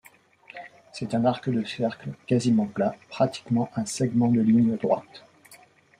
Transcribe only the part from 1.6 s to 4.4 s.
cercle quasiment plat, pratiquement un segment